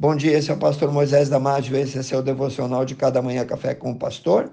Bom 0.00 0.16
dia, 0.16 0.38
esse 0.38 0.50
é 0.50 0.54
o 0.54 0.56
pastor 0.56 0.90
Moisés 0.90 1.28
Damásio, 1.28 1.76
esse 1.76 1.98
é 1.98 2.02
seu 2.02 2.22
devocional 2.22 2.86
de 2.86 2.94
cada 2.94 3.20
manhã 3.20 3.44
café 3.44 3.74
com 3.74 3.90
o 3.90 3.98
pastor. 3.98 4.50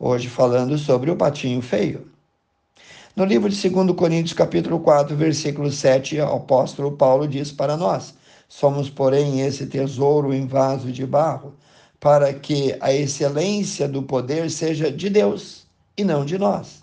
Hoje 0.00 0.28
falando 0.28 0.78
sobre 0.78 1.10
o 1.10 1.16
patinho 1.16 1.60
feio. 1.60 2.10
No 3.14 3.26
livro 3.26 3.50
de 3.50 3.68
2 3.68 3.92
Coríntios, 3.94 4.32
capítulo 4.32 4.80
4, 4.80 5.14
versículo 5.14 5.70
7, 5.70 6.18
o 6.20 6.36
apóstolo 6.36 6.92
Paulo 6.92 7.28
diz 7.28 7.52
para 7.52 7.76
nós: 7.76 8.14
Somos, 8.48 8.88
porém, 8.88 9.42
esse 9.42 9.66
tesouro 9.66 10.32
em 10.32 10.46
vaso 10.46 10.90
de 10.90 11.04
barro, 11.04 11.54
para 12.00 12.32
que 12.32 12.74
a 12.80 12.90
excelência 12.90 13.86
do 13.86 14.02
poder 14.02 14.50
seja 14.50 14.90
de 14.90 15.10
Deus 15.10 15.66
e 15.98 16.02
não 16.02 16.24
de 16.24 16.38
nós. 16.38 16.82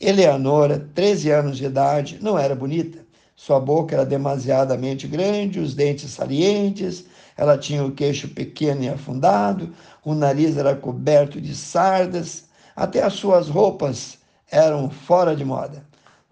Eleanora, 0.00 0.88
13 0.96 1.30
anos 1.30 1.58
de 1.58 1.64
idade, 1.64 2.18
não 2.20 2.36
era 2.36 2.56
bonita, 2.56 3.06
sua 3.38 3.60
boca 3.60 3.94
era 3.94 4.04
demasiadamente 4.04 5.06
grande, 5.06 5.60
os 5.60 5.72
dentes 5.72 6.10
salientes, 6.10 7.04
ela 7.36 7.56
tinha 7.56 7.84
o 7.84 7.92
queixo 7.92 8.26
pequeno 8.26 8.82
e 8.82 8.88
afundado, 8.88 9.72
o 10.04 10.12
nariz 10.12 10.56
era 10.56 10.74
coberto 10.74 11.40
de 11.40 11.54
sardas, 11.54 12.46
até 12.74 13.00
as 13.00 13.12
suas 13.12 13.48
roupas 13.48 14.18
eram 14.50 14.90
fora 14.90 15.36
de 15.36 15.44
moda. 15.44 15.84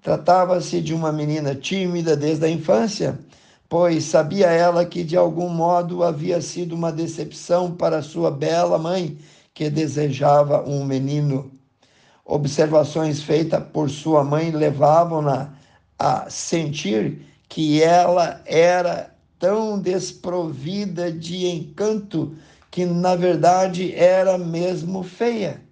Tratava-se 0.02 0.80
de 0.80 0.92
uma 0.92 1.12
menina 1.12 1.54
tímida 1.54 2.16
desde 2.16 2.44
a 2.44 2.50
infância, 2.50 3.16
pois 3.68 4.02
sabia 4.02 4.48
ela 4.48 4.84
que 4.84 5.04
de 5.04 5.16
algum 5.16 5.48
modo 5.48 6.02
havia 6.02 6.40
sido 6.40 6.74
uma 6.74 6.90
decepção 6.90 7.70
para 7.70 8.02
sua 8.02 8.32
bela 8.32 8.80
mãe, 8.80 9.16
que 9.54 9.70
desejava 9.70 10.68
um 10.68 10.84
menino. 10.84 11.52
Observações 12.24 13.22
feitas 13.22 13.62
por 13.72 13.88
sua 13.88 14.24
mãe 14.24 14.50
levavam-na 14.50 15.54
a 15.98 16.28
sentir 16.28 17.22
que 17.48 17.82
ela 17.82 18.40
era 18.44 19.14
tão 19.38 19.78
desprovida 19.78 21.12
de 21.12 21.46
encanto 21.46 22.36
que 22.70 22.84
na 22.84 23.14
verdade 23.14 23.94
era 23.94 24.36
mesmo 24.36 25.02
feia. 25.02 25.62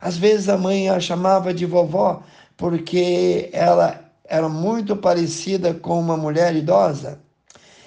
Às 0.00 0.16
vezes 0.16 0.48
a 0.48 0.58
mãe 0.58 0.88
a 0.88 1.00
chamava 1.00 1.52
de 1.54 1.66
vovó 1.66 2.22
porque 2.56 3.50
ela 3.52 4.00
era 4.24 4.48
muito 4.48 4.96
parecida 4.96 5.74
com 5.74 5.98
uma 5.98 6.16
mulher 6.16 6.54
idosa. 6.54 7.20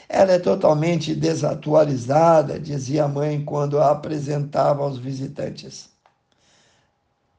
Ela 0.08 0.34
é 0.34 0.40
totalmente 0.40 1.16
desatualizada, 1.16 2.60
dizia 2.60 3.06
a 3.06 3.08
mãe 3.08 3.44
quando 3.44 3.80
a 3.80 3.92
apresentava 3.92 4.84
aos 4.84 4.98
visitantes. 4.98 5.95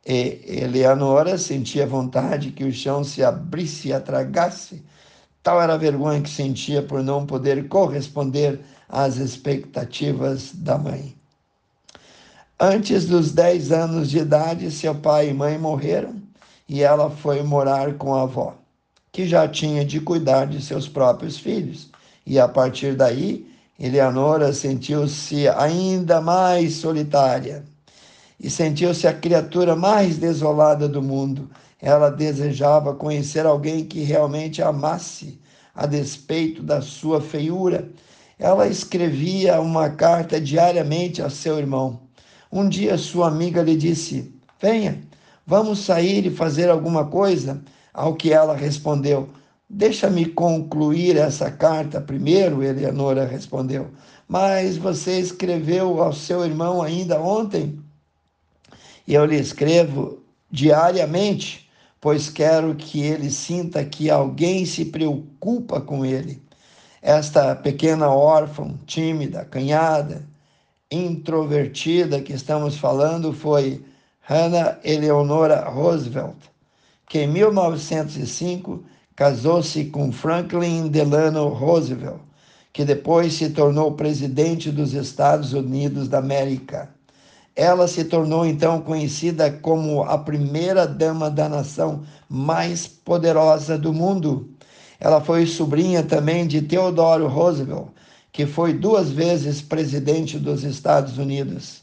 E 0.08 0.40
Eleanora 0.62 1.36
sentia 1.36 1.84
vontade 1.84 2.52
que 2.52 2.62
o 2.62 2.72
chão 2.72 3.02
se 3.02 3.24
abrisse 3.24 3.88
e 3.88 3.92
a 3.92 4.00
tragasse. 4.00 4.84
Tal 5.42 5.60
era 5.60 5.74
a 5.74 5.76
vergonha 5.76 6.22
que 6.22 6.30
sentia 6.30 6.80
por 6.80 7.02
não 7.02 7.26
poder 7.26 7.66
corresponder 7.66 8.60
às 8.88 9.16
expectativas 9.16 10.52
da 10.54 10.78
mãe. 10.78 11.16
Antes 12.58 13.06
dos 13.06 13.32
10 13.32 13.72
anos 13.72 14.08
de 14.08 14.18
idade, 14.18 14.70
seu 14.70 14.94
pai 14.94 15.30
e 15.30 15.34
mãe 15.34 15.58
morreram 15.58 16.22
e 16.68 16.84
ela 16.84 17.10
foi 17.10 17.42
morar 17.42 17.94
com 17.94 18.14
a 18.14 18.22
avó, 18.22 18.56
que 19.10 19.26
já 19.26 19.48
tinha 19.48 19.84
de 19.84 20.00
cuidar 20.00 20.46
de 20.46 20.62
seus 20.62 20.88
próprios 20.88 21.36
filhos. 21.36 21.90
E 22.24 22.38
a 22.38 22.46
partir 22.46 22.94
daí, 22.94 23.52
Eleanora 23.78 24.52
sentiu-se 24.52 25.48
ainda 25.48 26.20
mais 26.20 26.74
solitária 26.74 27.64
e 28.38 28.50
sentiu-se 28.50 29.06
a 29.06 29.12
criatura 29.12 29.74
mais 29.74 30.18
desolada 30.18 30.88
do 30.88 31.02
mundo. 31.02 31.50
Ela 31.80 32.10
desejava 32.10 32.94
conhecer 32.94 33.46
alguém 33.46 33.84
que 33.84 34.00
realmente 34.00 34.62
amasse, 34.62 35.40
a 35.74 35.86
despeito 35.86 36.62
da 36.62 36.80
sua 36.80 37.20
feiura. 37.20 37.90
Ela 38.38 38.66
escrevia 38.66 39.60
uma 39.60 39.90
carta 39.90 40.40
diariamente 40.40 41.22
a 41.22 41.30
seu 41.30 41.58
irmão. 41.58 42.00
Um 42.50 42.68
dia 42.68 42.96
sua 42.96 43.28
amiga 43.28 43.62
lhe 43.62 43.76
disse: 43.76 44.34
Venha, 44.60 45.00
vamos 45.46 45.80
sair 45.80 46.26
e 46.26 46.30
fazer 46.30 46.70
alguma 46.70 47.06
coisa. 47.06 47.62
Ao 47.92 48.14
que 48.14 48.32
ela 48.32 48.54
respondeu: 48.54 49.28
Deixa-me 49.68 50.26
concluir 50.26 51.16
essa 51.16 51.50
carta 51.50 52.00
primeiro, 52.00 52.62
Eleonora 52.62 53.26
respondeu. 53.26 53.90
Mas 54.28 54.76
você 54.76 55.18
escreveu 55.18 56.02
ao 56.02 56.12
seu 56.12 56.44
irmão 56.44 56.82
ainda 56.82 57.20
ontem? 57.20 57.85
E 59.06 59.14
eu 59.14 59.24
lhe 59.24 59.36
escrevo 59.36 60.22
diariamente, 60.50 61.70
pois 62.00 62.28
quero 62.28 62.74
que 62.74 63.02
ele 63.02 63.30
sinta 63.30 63.84
que 63.84 64.10
alguém 64.10 64.66
se 64.66 64.86
preocupa 64.86 65.80
com 65.80 66.04
ele. 66.04 66.42
Esta 67.00 67.54
pequena 67.54 68.08
órfã, 68.08 68.74
tímida, 68.84 69.42
acanhada, 69.42 70.26
introvertida 70.90 72.20
que 72.20 72.32
estamos 72.32 72.76
falando 72.76 73.32
foi 73.32 73.84
Hannah 74.22 74.78
Eleonora 74.82 75.68
Roosevelt, 75.68 76.36
que 77.08 77.20
em 77.20 77.28
1905 77.28 78.84
casou-se 79.14 79.84
com 79.86 80.10
Franklin 80.10 80.88
Delano 80.88 81.48
Roosevelt, 81.48 82.20
que 82.72 82.84
depois 82.84 83.34
se 83.34 83.50
tornou 83.50 83.92
presidente 83.92 84.70
dos 84.70 84.92
Estados 84.92 85.52
Unidos 85.52 86.08
da 86.08 86.18
América. 86.18 86.95
Ela 87.56 87.88
se 87.88 88.04
tornou 88.04 88.44
então 88.44 88.82
conhecida 88.82 89.50
como 89.50 90.02
a 90.02 90.18
primeira 90.18 90.86
dama 90.86 91.30
da 91.30 91.48
nação 91.48 92.04
mais 92.28 92.86
poderosa 92.86 93.78
do 93.78 93.94
mundo. 93.94 94.50
Ela 95.00 95.22
foi 95.22 95.46
sobrinha 95.46 96.02
também 96.02 96.46
de 96.46 96.60
Theodore 96.60 97.24
Roosevelt, 97.24 97.88
que 98.30 98.44
foi 98.44 98.74
duas 98.74 99.10
vezes 99.10 99.62
presidente 99.62 100.38
dos 100.38 100.64
Estados 100.64 101.16
Unidos. 101.16 101.80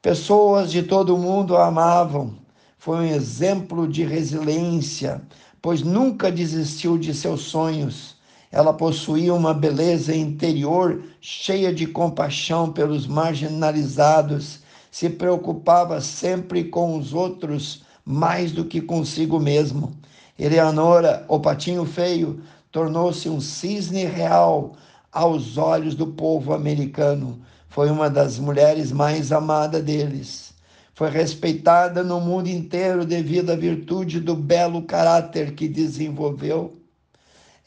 Pessoas 0.00 0.70
de 0.70 0.84
todo 0.84 1.16
o 1.16 1.18
mundo 1.18 1.56
a 1.56 1.66
amavam. 1.66 2.38
Foi 2.78 2.98
um 2.98 3.12
exemplo 3.12 3.88
de 3.88 4.04
resiliência, 4.04 5.20
pois 5.60 5.82
nunca 5.82 6.30
desistiu 6.30 6.96
de 6.96 7.12
seus 7.12 7.40
sonhos 7.40 8.17
ela 8.50 8.72
possuía 8.72 9.34
uma 9.34 9.52
beleza 9.52 10.14
interior 10.14 11.02
cheia 11.20 11.72
de 11.72 11.86
compaixão 11.86 12.72
pelos 12.72 13.06
marginalizados, 13.06 14.60
se 14.90 15.10
preocupava 15.10 16.00
sempre 16.00 16.64
com 16.64 16.96
os 16.96 17.12
outros 17.12 17.82
mais 18.04 18.52
do 18.52 18.64
que 18.64 18.80
consigo 18.80 19.38
mesmo. 19.38 19.92
Eleanora, 20.38 21.26
o 21.28 21.38
patinho 21.38 21.84
feio, 21.84 22.40
tornou-se 22.72 23.28
um 23.28 23.40
cisne 23.40 24.04
real 24.04 24.72
aos 25.12 25.58
olhos 25.58 25.94
do 25.94 26.06
povo 26.06 26.54
americano. 26.54 27.38
Foi 27.68 27.90
uma 27.90 28.08
das 28.08 28.38
mulheres 28.38 28.90
mais 28.90 29.30
amadas 29.30 29.82
deles. 29.82 30.54
Foi 30.94 31.10
respeitada 31.10 32.02
no 32.02 32.18
mundo 32.18 32.48
inteiro 32.48 33.04
devido 33.04 33.50
à 33.50 33.56
virtude 33.56 34.20
do 34.20 34.34
belo 34.34 34.82
caráter 34.82 35.54
que 35.54 35.68
desenvolveu 35.68 36.77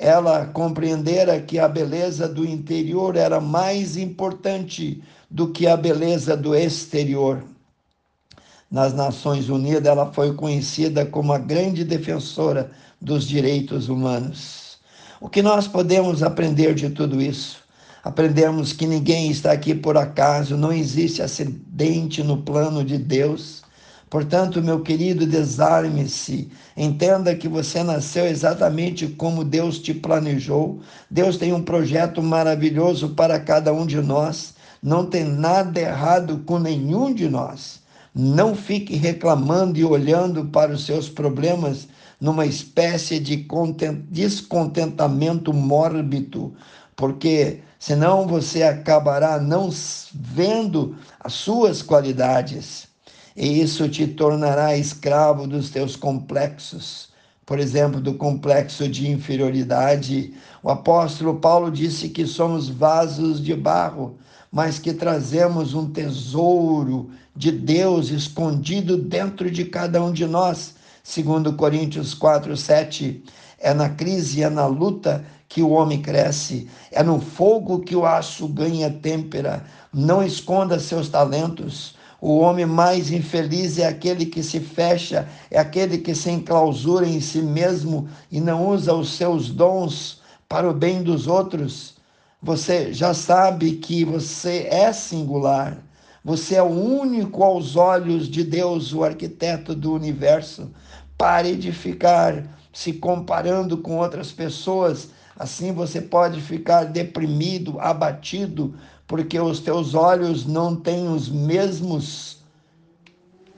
ela 0.01 0.47
compreendera 0.47 1.39
que 1.39 1.59
a 1.59 1.67
beleza 1.67 2.28
do 2.28 2.44
interior 2.44 3.16
era 3.16 3.39
mais 3.39 3.95
importante 3.95 5.03
do 5.29 5.50
que 5.50 5.67
a 5.67 5.78
beleza 5.78 6.35
do 6.35 6.56
exterior. 6.56 7.44
Nas 8.69 8.95
Nações 8.95 9.47
Unidas, 9.47 9.85
ela 9.85 10.12
foi 10.12 10.34
conhecida 10.34 11.06
como 11.06 11.31
a 11.31 11.38
grande 11.38 11.84
defensora 11.84 12.72
dos 13.00 13.28
direitos 13.28 13.89
humanos. 13.89 14.79
O 15.19 15.29
que 15.29 15.44
nós 15.44 15.67
podemos 15.67 16.23
aprender 16.23 16.73
de 16.73 16.89
tudo 16.89 17.22
isso? 17.22 17.59
Aprendemos 18.03 18.73
que 18.73 18.88
ninguém 18.88 19.29
está 19.29 19.51
aqui 19.51 19.75
por 19.75 19.97
acaso, 19.97 20.57
não 20.57 20.73
existe 20.73 21.22
acidente 21.22 22.23
no 22.23 22.38
plano 22.38 22.83
de 22.83 22.97
Deus. 22.97 23.62
Portanto, 24.12 24.62
meu 24.62 24.82
querido, 24.82 25.26
desarme-se. 25.26 26.52
Entenda 26.76 27.34
que 27.34 27.48
você 27.48 27.82
nasceu 27.82 28.26
exatamente 28.26 29.08
como 29.08 29.46
Deus 29.46 29.80
te 29.80 29.94
planejou. 29.94 30.82
Deus 31.10 31.38
tem 31.38 31.54
um 31.54 31.64
projeto 31.64 32.22
maravilhoso 32.22 33.12
para 33.12 33.40
cada 33.40 33.72
um 33.72 33.86
de 33.86 34.02
nós. 34.02 34.54
Não 34.84 35.06
tem 35.06 35.24
nada 35.24 35.80
errado 35.80 36.44
com 36.46 36.60
nenhum 36.60 37.13
de 37.13 37.30
nós. 37.30 37.80
Não 38.13 38.54
fique 38.54 38.98
reclamando 38.98 39.80
e 39.80 39.86
olhando 39.86 40.44
para 40.44 40.74
os 40.74 40.86
seus 40.86 41.07
problemas 41.07 41.88
numa 42.19 42.46
espécie 42.46 43.18
de 43.18 43.48
descontentamento 44.10 45.54
mórbido, 45.54 46.54
porque 46.98 47.60
senão 47.80 48.28
você 48.28 48.62
acabará 48.64 49.40
não 49.40 49.69
vendo 50.14 50.98
as 51.24 51.31
suas 51.31 51.81
qualidades 51.81 52.91
e 53.36 53.62
isso 53.62 53.88
te 53.88 54.07
tornará 54.07 54.78
escravo 54.78 55.48
dos 55.48 55.69
teus 55.69 55.95
complexos. 55.95 57.10
Por 57.45 57.60
exemplo, 57.60 58.00
do 58.00 58.13
complexo 58.13 58.88
de 58.88 59.10
inferioridade. 59.10 60.33
O 60.63 60.69
apóstolo 60.69 61.36
Paulo 61.39 61.72
disse 61.72 62.10
que 62.10 62.25
somos 62.25 62.69
vasos 62.69 63.44
de 63.44 63.54
barro, 63.54 64.18
mas 64.51 64.80
que 64.80 64.94
trazemos 64.94 65.74
um 65.74 65.89
tesouro 65.89 67.10
de 67.36 67.51
Deus 67.51 68.10
escondido 68.10 68.98
dentro 68.98 69.50
de 69.50 69.66
cada 69.66 70.04
um 70.04 70.12
de 70.12 70.25
nós. 70.25 70.75
Segundo 71.04 71.54
Coríntios 71.54 72.13
4, 72.13 72.56
7, 72.56 73.24
é 73.60 73.74
na 73.74 73.89
crise, 73.89 74.44
é 74.44 74.50
na 74.50 74.66
luta 74.66 75.25
que 75.48 75.62
o 75.62 75.72
homem 75.72 76.01
cresce, 76.01 76.69
é 76.92 77.04
no 77.04 77.19
fogo 77.19 77.80
que 77.80 77.95
o 77.95 78.06
aço 78.06 78.48
ganha 78.48 78.89
têmpera. 78.89 79.66
Não 79.94 80.24
esconda 80.24 80.80
seus 80.80 81.10
talentos. 81.10 81.95
O 82.21 82.38
homem 82.38 82.68
mais 82.68 83.12
infeliz 83.12 83.79
é 83.79 83.88
aquele 83.88 84.27
que 84.27 84.44
se 84.44 84.59
fecha, 84.59 85.27
é 85.50 85.59
aquele 85.59 85.97
que 85.97 86.13
se 86.13 86.29
enclausura 86.29 87.07
em 87.07 87.19
si 87.19 87.41
mesmo 87.41 88.07
e 88.31 88.39
não 88.39 88.68
usa 88.68 88.94
os 88.94 89.13
seus 89.13 89.50
dons 89.50 90.21
para 90.47 90.69
o 90.69 90.73
bem 90.73 91.01
dos 91.01 91.25
outros. 91.25 91.95
Você 92.39 92.94
já 92.94 93.15
sabe 93.15 93.71
que 93.77 94.06
você 94.06 94.68
é 94.69 94.94
singular. 94.94 95.83
Você 96.23 96.53
é 96.56 96.62
o 96.62 96.68
único 96.68 97.44
aos 97.44 97.75
olhos 97.75 98.29
de 98.29 98.44
Deus, 98.44 98.94
o 98.94 99.03
arquiteto 99.03 99.73
do 99.73 99.91
universo. 99.91 100.69
Pare 101.18 101.56
de 101.56 101.71
ficar 101.71 102.44
se 102.71 102.94
comparando 102.94 103.77
com 103.77 103.97
outras 103.97 104.31
pessoas. 104.31 105.09
Assim 105.38 105.71
você 105.71 106.01
pode 106.01 106.41
ficar 106.41 106.85
deprimido, 106.85 107.79
abatido, 107.79 108.75
porque 109.07 109.39
os 109.39 109.59
teus 109.59 109.94
olhos 109.94 110.45
não 110.45 110.75
têm 110.75 111.07
os 111.07 111.27
mesmos 111.29 112.41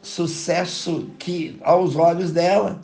sucesso 0.02 1.08
que 1.18 1.58
aos 1.64 1.96
olhos 1.96 2.32
dela. 2.32 2.80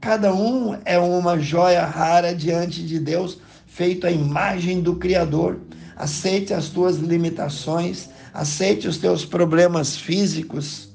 Cada 0.00 0.34
um 0.34 0.78
é 0.84 0.98
uma 0.98 1.38
joia 1.38 1.84
rara 1.84 2.34
diante 2.34 2.82
de 2.82 2.98
Deus, 2.98 3.38
feito 3.66 4.06
à 4.06 4.10
imagem 4.10 4.80
do 4.82 4.96
Criador. 4.96 5.60
Aceite 5.96 6.52
as 6.52 6.68
tuas 6.68 6.96
limitações, 6.96 8.08
aceite 8.32 8.88
os 8.88 8.98
teus 8.98 9.24
problemas 9.24 9.96
físicos, 9.96 10.88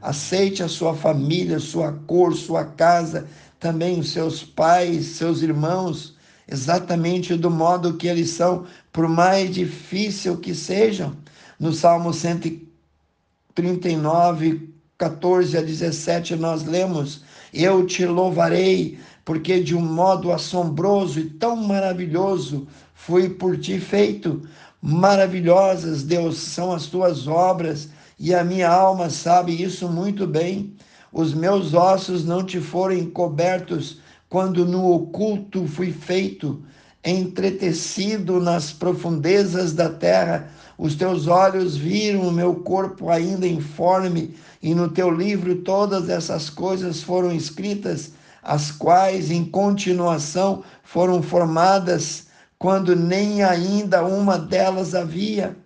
aceite 0.00 0.62
a 0.62 0.68
sua 0.68 0.94
família, 0.94 1.58
sua 1.58 1.92
cor, 1.92 2.34
sua 2.34 2.64
casa, 2.64 3.26
também 3.58 3.98
os 3.98 4.10
seus 4.10 4.42
pais, 4.42 5.06
seus 5.06 5.40
irmãos, 5.42 6.14
exatamente 6.48 7.34
do 7.34 7.50
modo 7.50 7.94
que 7.94 8.06
eles 8.06 8.30
são, 8.30 8.64
por 8.92 9.08
mais 9.08 9.52
difícil 9.54 10.36
que 10.36 10.54
sejam. 10.54 11.16
No 11.58 11.72
Salmo 11.72 12.12
139, 12.12 14.72
14 14.98 15.58
a 15.58 15.62
17, 15.62 16.36
nós 16.36 16.64
lemos: 16.64 17.24
Eu 17.52 17.84
te 17.86 18.06
louvarei, 18.06 18.98
porque 19.24 19.60
de 19.60 19.74
um 19.74 19.80
modo 19.80 20.30
assombroso 20.32 21.18
e 21.18 21.30
tão 21.30 21.56
maravilhoso 21.56 22.68
fui 22.94 23.28
por 23.28 23.58
ti 23.58 23.80
feito. 23.80 24.42
Maravilhosas, 24.80 26.02
Deus, 26.02 26.38
são 26.38 26.72
as 26.72 26.86
tuas 26.86 27.26
obras, 27.26 27.88
e 28.18 28.34
a 28.34 28.44
minha 28.44 28.70
alma 28.70 29.10
sabe 29.10 29.60
isso 29.60 29.88
muito 29.88 30.26
bem. 30.26 30.74
Os 31.18 31.32
meus 31.32 31.72
ossos 31.72 32.26
não 32.26 32.44
te 32.44 32.60
foram 32.60 33.06
cobertos 33.06 34.00
quando 34.28 34.66
no 34.66 34.92
oculto 34.92 35.66
fui 35.66 35.90
feito, 35.90 36.62
entretecido 37.02 38.38
nas 38.38 38.70
profundezas 38.70 39.72
da 39.72 39.88
terra. 39.88 40.50
Os 40.76 40.94
teus 40.94 41.26
olhos 41.26 41.74
viram 41.74 42.28
o 42.28 42.30
meu 42.30 42.56
corpo 42.56 43.08
ainda 43.08 43.46
informe, 43.46 44.34
e 44.62 44.74
no 44.74 44.90
teu 44.90 45.10
livro 45.10 45.62
todas 45.62 46.10
essas 46.10 46.50
coisas 46.50 47.02
foram 47.02 47.32
escritas, 47.32 48.12
as 48.42 48.70
quais 48.70 49.30
em 49.30 49.42
continuação 49.42 50.62
foram 50.82 51.22
formadas, 51.22 52.26
quando 52.58 52.94
nem 52.94 53.42
ainda 53.42 54.04
uma 54.04 54.38
delas 54.38 54.94
havia. 54.94 55.56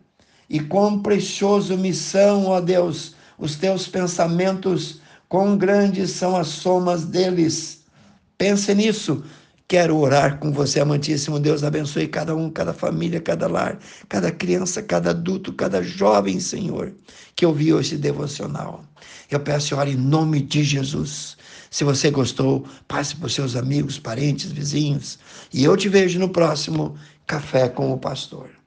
E 0.49 0.61
quão 0.61 1.03
precioso 1.03 1.76
me 1.76 1.93
são, 1.93 2.46
ó 2.46 2.61
Deus, 2.61 3.17
os 3.37 3.56
teus 3.56 3.88
pensamentos 3.88 5.00
Quão 5.31 5.56
grandes 5.56 6.11
são 6.11 6.37
as 6.37 6.49
somas 6.49 7.05
deles. 7.05 7.85
Pense 8.37 8.75
nisso. 8.75 9.23
Quero 9.69 9.97
orar 9.97 10.41
com 10.41 10.50
você, 10.50 10.81
amantíssimo 10.81 11.38
Deus. 11.38 11.62
Abençoe 11.62 12.09
cada 12.09 12.35
um, 12.35 12.50
cada 12.50 12.73
família, 12.75 13.21
cada 13.21 13.47
lar, 13.47 13.79
cada 14.09 14.32
criança, 14.32 14.82
cada 14.82 15.11
adulto, 15.11 15.53
cada 15.53 15.85
jovem, 15.85 16.41
Senhor, 16.41 16.93
que 17.37 17.47
ouviu 17.47 17.81
esse 17.81 17.97
devocional. 17.97 18.85
Eu 19.31 19.38
peço, 19.38 19.77
ore 19.77 19.93
em 19.93 19.97
nome 19.97 20.41
de 20.41 20.65
Jesus. 20.65 21.37
Se 21.71 21.85
você 21.85 22.11
gostou, 22.11 22.67
passe 22.88 23.15
para 23.15 23.27
os 23.29 23.35
seus 23.35 23.55
amigos, 23.55 24.00
parentes, 24.00 24.50
vizinhos. 24.50 25.17
E 25.55 25.62
eu 25.62 25.77
te 25.77 25.88
vejo 25.88 26.19
no 26.19 26.29
próximo 26.29 26.97
Café 27.25 27.69
com 27.69 27.93
o 27.93 27.99
Pastor. 27.99 28.60